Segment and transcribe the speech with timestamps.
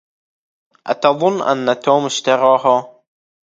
[0.87, 3.03] أتظن أن توم اشتراها؟